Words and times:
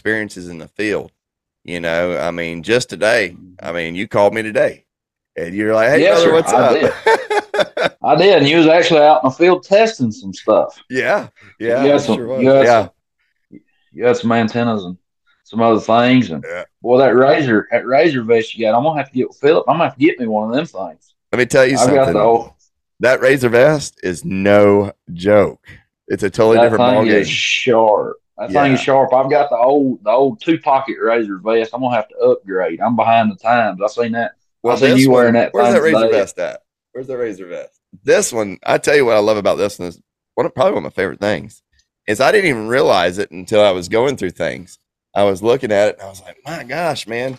experiences 0.00 0.48
in 0.48 0.56
the 0.56 0.68
field. 0.68 1.12
You 1.62 1.78
know, 1.78 2.16
I 2.16 2.30
mean, 2.30 2.62
just 2.62 2.88
today, 2.88 3.36
I 3.60 3.66
mm-hmm. 3.66 3.76
mean, 3.76 3.94
you 3.94 4.08
called 4.08 4.32
me 4.32 4.40
today 4.40 4.86
and 5.36 5.54
you're 5.54 5.74
like, 5.74 5.90
hey, 5.90 6.00
Yes, 6.00 6.24
brother, 6.24 6.32
what's 6.32 6.52
I 6.52 7.82
up? 7.82 7.98
I 8.02 8.16
did, 8.16 8.38
and 8.38 8.48
you 8.48 8.56
was 8.56 8.66
actually 8.66 9.00
out 9.00 9.22
in 9.22 9.28
the 9.28 9.34
field 9.34 9.62
testing 9.62 10.10
some 10.10 10.32
stuff. 10.32 10.82
yeah. 10.88 11.28
Yeah. 11.58 11.84
you 11.84 11.90
had 11.90 12.00
some, 12.00 12.16
sure 12.16 12.40
you 12.40 12.48
had 12.48 12.64
yeah. 12.64 12.82
some, 12.84 13.60
you 13.92 14.04
had 14.06 14.16
some 14.16 14.32
antennas 14.32 14.84
and 14.84 14.96
some 15.44 15.60
other 15.60 15.80
things, 15.80 16.30
and 16.30 16.42
Yeah. 16.48 16.64
boy, 16.80 16.96
that 16.98 17.14
razor, 17.14 17.68
that 17.70 17.86
razor 17.86 18.22
vest 18.22 18.56
you 18.56 18.64
got, 18.64 18.74
I'm 18.74 18.82
gonna 18.82 18.98
have 18.98 19.10
to 19.10 19.18
get 19.18 19.34
Philip. 19.34 19.66
I'm 19.68 19.74
gonna 19.74 19.84
have 19.90 19.98
to 19.98 20.00
get 20.00 20.18
me 20.18 20.26
one 20.28 20.48
of 20.48 20.56
them 20.56 20.64
things. 20.64 21.14
Let 21.30 21.38
me 21.38 21.44
tell 21.44 21.66
you 21.66 21.74
I've 21.74 21.80
something. 21.80 22.16
old, 22.16 22.52
that 23.00 23.20
Razor 23.20 23.50
vest 23.50 24.00
is 24.02 24.24
no 24.24 24.92
joke. 25.12 25.64
It's 26.08 26.22
a 26.22 26.30
totally 26.30 26.58
different 26.58 26.82
ballgame. 26.82 27.26
sharp. 27.26 28.16
That 28.40 28.50
Yeah. 28.50 28.62
thing 28.64 28.72
is 28.72 28.80
sharp. 28.80 29.12
I've 29.12 29.30
got 29.30 29.50
the 29.50 29.56
old, 29.58 30.02
the 30.02 30.10
old 30.10 30.40
two 30.40 30.58
pocket 30.58 30.96
razor 31.00 31.36
vest. 31.36 31.72
I'm 31.74 31.82
gonna 31.82 31.94
have 31.94 32.08
to 32.08 32.16
upgrade. 32.16 32.80
I'm 32.80 32.96
behind 32.96 33.30
the 33.30 33.36
times. 33.36 33.80
I 33.82 33.86
seen 33.86 34.12
that. 34.12 34.32
Well, 34.62 34.74
I 34.74 34.78
seen 34.80 34.96
you 34.96 35.10
wearing 35.10 35.34
that 35.34 35.52
Where's 35.52 35.72
that 35.74 35.82
razor 35.82 36.00
today. 36.06 36.18
vest 36.18 36.38
at? 36.38 36.62
Where's 36.92 37.06
that 37.06 37.18
razor 37.18 37.46
vest? 37.46 37.78
This 38.02 38.32
one, 38.32 38.58
I 38.64 38.78
tell 38.78 38.96
you 38.96 39.04
what 39.04 39.16
I 39.16 39.20
love 39.20 39.36
about 39.36 39.56
this 39.56 39.78
one 39.78 39.88
is 39.88 40.00
one 40.34 40.46
of 40.46 40.54
probably 40.54 40.72
one 40.72 40.86
of 40.86 40.92
my 40.92 40.94
favorite 41.02 41.20
things 41.20 41.62
is 42.06 42.20
I 42.20 42.32
didn't 42.32 42.48
even 42.48 42.66
realize 42.68 43.18
it 43.18 43.30
until 43.30 43.62
I 43.62 43.72
was 43.72 43.88
going 43.90 44.16
through 44.16 44.30
things. 44.30 44.78
I 45.14 45.24
was 45.24 45.42
looking 45.42 45.70
at 45.70 45.88
it 45.90 45.94
and 45.98 46.06
I 46.06 46.08
was 46.08 46.22
like, 46.22 46.38
my 46.46 46.64
gosh, 46.64 47.06
man. 47.06 47.38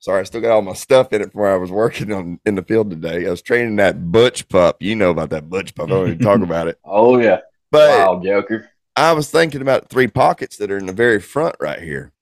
Sorry, 0.00 0.20
I 0.20 0.24
still 0.24 0.40
got 0.40 0.50
all 0.52 0.62
my 0.62 0.72
stuff 0.72 1.12
in 1.12 1.20
it 1.22 1.30
from 1.30 1.42
where 1.42 1.52
I 1.52 1.56
was 1.58 1.70
working 1.70 2.12
on 2.12 2.40
in 2.46 2.54
the 2.56 2.62
field 2.62 2.90
today. 2.90 3.26
I 3.26 3.30
was 3.30 3.42
training 3.42 3.76
that 3.76 4.10
butch 4.10 4.48
pup. 4.48 4.78
You 4.80 4.96
know 4.96 5.10
about 5.10 5.30
that 5.30 5.48
butch 5.48 5.74
pup. 5.74 5.86
I 5.88 5.90
don't 5.90 6.06
even 6.08 6.18
talk 6.18 6.40
about 6.42 6.66
it. 6.68 6.78
Oh 6.84 7.18
yeah, 7.20 7.40
But 7.70 7.90
wild 7.90 8.24
joker. 8.24 8.68
I 8.96 9.12
was 9.12 9.30
thinking 9.30 9.62
about 9.62 9.88
three 9.88 10.08
pockets 10.08 10.56
that 10.56 10.70
are 10.70 10.78
in 10.78 10.86
the 10.86 10.92
very 10.92 11.20
front 11.20 11.56
right 11.60 11.80
here. 11.80 12.12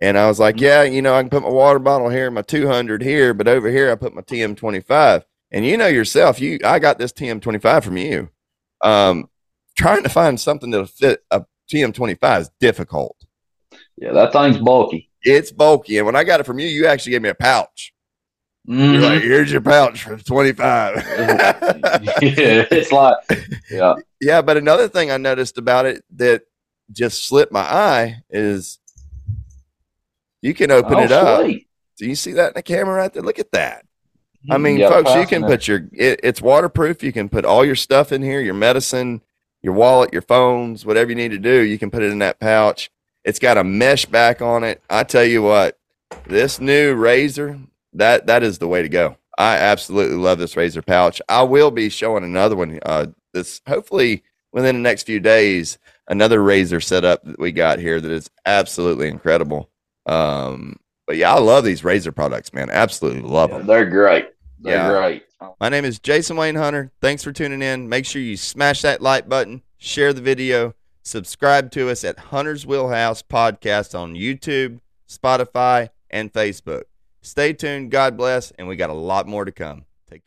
And 0.00 0.16
I 0.16 0.28
was 0.28 0.38
like, 0.38 0.60
yeah, 0.60 0.82
you 0.84 1.02
know, 1.02 1.14
I 1.14 1.22
can 1.22 1.30
put 1.30 1.42
my 1.42 1.48
water 1.48 1.78
bottle 1.78 2.08
here, 2.08 2.30
my 2.30 2.42
200 2.42 3.02
here, 3.02 3.34
but 3.34 3.48
over 3.48 3.68
here 3.68 3.90
I 3.90 3.96
put 3.96 4.14
my 4.14 4.22
TM25. 4.22 5.24
And 5.50 5.64
you 5.64 5.76
know 5.76 5.86
yourself, 5.86 6.40
you 6.40 6.58
I 6.64 6.78
got 6.78 6.98
this 6.98 7.12
TM25 7.12 7.82
from 7.82 7.96
you. 7.96 8.28
Um, 8.82 9.28
trying 9.76 10.02
to 10.02 10.08
find 10.08 10.38
something 10.38 10.70
that'll 10.70 10.86
fit 10.86 11.24
a 11.30 11.44
TM25 11.72 12.40
is 12.40 12.50
difficult. 12.60 13.16
Yeah, 13.96 14.12
that 14.12 14.32
thing's 14.32 14.58
bulky. 14.58 15.10
It's 15.22 15.50
bulky, 15.50 15.98
and 15.98 16.06
when 16.06 16.16
I 16.16 16.22
got 16.22 16.40
it 16.40 16.46
from 16.46 16.58
you, 16.58 16.68
you 16.68 16.86
actually 16.86 17.12
gave 17.12 17.22
me 17.22 17.28
a 17.30 17.34
pouch. 17.34 17.92
You're 18.70 19.00
Mhm. 19.00 19.02
like, 19.02 19.22
here's 19.22 19.50
your 19.50 19.62
pouch 19.62 20.02
for 20.04 20.18
25. 20.18 20.96
yeah, 21.18 21.58
it's 22.70 22.92
like 22.92 23.16
yeah. 23.70 23.94
Yeah, 24.20 24.42
but 24.42 24.58
another 24.58 24.88
thing 24.88 25.10
I 25.10 25.16
noticed 25.16 25.56
about 25.56 25.86
it 25.86 26.04
that 26.16 26.42
just 26.92 27.26
slipped 27.26 27.50
my 27.50 27.62
eye 27.62 28.22
is 28.28 28.78
you 30.42 30.52
can 30.52 30.70
open 30.70 30.94
oh, 30.94 31.02
it 31.02 31.12
up. 31.12 31.40
sweet. 31.42 31.66
Do 31.96 32.06
you 32.06 32.14
see 32.14 32.32
that 32.32 32.48
in 32.48 32.52
the 32.54 32.62
camera 32.62 32.94
right 32.94 33.12
there? 33.12 33.22
Look 33.22 33.38
at 33.38 33.52
that. 33.52 33.86
I 34.50 34.58
mean, 34.58 34.78
got 34.78 34.92
a 34.92 35.02
folks, 35.02 35.14
you 35.14 35.26
can 35.26 35.44
put 35.46 35.66
your 35.66 35.88
it, 35.92 36.20
it's 36.22 36.42
waterproof. 36.42 37.02
You 37.02 37.12
can 37.12 37.28
put 37.30 37.46
all 37.46 37.64
your 37.64 37.74
stuff 37.74 38.12
in 38.12 38.22
here, 38.22 38.40
your 38.40 38.54
medicine, 38.54 39.22
your 39.62 39.72
wallet, 39.72 40.12
your 40.12 40.22
phones, 40.22 40.84
whatever 40.84 41.10
you 41.10 41.16
need 41.16 41.30
to 41.30 41.38
do. 41.38 41.60
You 41.60 41.78
can 41.78 41.90
put 41.90 42.02
it 42.02 42.12
in 42.12 42.18
that 42.18 42.38
pouch. 42.38 42.90
It's 43.24 43.38
got 43.38 43.56
a 43.56 43.64
mesh 43.64 44.04
back 44.04 44.42
on 44.42 44.62
it. 44.62 44.82
I 44.90 45.04
tell 45.04 45.24
you 45.24 45.42
what, 45.42 45.78
this 46.26 46.60
new 46.60 46.94
razor 46.94 47.58
that 47.94 48.26
that 48.26 48.42
is 48.42 48.58
the 48.58 48.68
way 48.68 48.82
to 48.82 48.88
go. 48.88 49.16
I 49.36 49.56
absolutely 49.56 50.16
love 50.16 50.38
this 50.38 50.56
razor 50.56 50.82
pouch. 50.82 51.22
I 51.28 51.42
will 51.42 51.70
be 51.70 51.88
showing 51.90 52.24
another 52.24 52.56
one. 52.56 52.78
Uh, 52.84 53.06
this 53.32 53.60
hopefully 53.68 54.22
within 54.52 54.74
the 54.76 54.82
next 54.82 55.04
few 55.04 55.20
days. 55.20 55.78
Another 56.08 56.42
razor 56.42 56.80
setup 56.80 57.22
that 57.24 57.38
we 57.38 57.52
got 57.52 57.78
here 57.78 58.00
that 58.00 58.10
is 58.10 58.30
absolutely 58.46 59.08
incredible. 59.08 59.70
Um, 60.06 60.76
but 61.06 61.16
yeah, 61.16 61.34
I 61.34 61.38
love 61.38 61.64
these 61.64 61.84
razor 61.84 62.12
products, 62.12 62.52
man. 62.54 62.70
Absolutely 62.70 63.20
love 63.22 63.50
Yeah, 63.50 63.58
them. 63.58 63.66
they're 63.66 63.86
great. 63.90 64.28
They're 64.58 64.76
Yeah. 64.76 64.88
great. 64.90 65.24
My 65.60 65.68
name 65.68 65.84
is 65.84 65.98
Jason 66.00 66.36
Wayne 66.36 66.54
Hunter. 66.56 66.90
Thanks 67.00 67.22
for 67.22 67.30
tuning 67.30 67.62
in. 67.62 67.88
Make 67.88 68.06
sure 68.06 68.20
you 68.22 68.36
smash 68.36 68.82
that 68.82 69.00
like 69.02 69.28
button, 69.28 69.62
share 69.76 70.12
the 70.12 70.20
video, 70.22 70.74
subscribe 71.02 71.70
to 71.72 71.88
us 71.90 72.02
at 72.04 72.18
Hunter's 72.18 72.66
Wheelhouse 72.66 73.22
Podcast 73.22 73.96
on 73.96 74.14
YouTube, 74.14 74.80
Spotify, 75.08 75.90
and 76.10 76.32
Facebook. 76.32 76.84
Stay 77.28 77.52
tuned. 77.52 77.90
God 77.90 78.16
bless. 78.16 78.50
And 78.52 78.66
we 78.68 78.76
got 78.76 78.90
a 78.90 78.94
lot 78.94 79.26
more 79.26 79.44
to 79.44 79.52
come. 79.52 79.84
Take 80.10 80.20
care. 80.20 80.26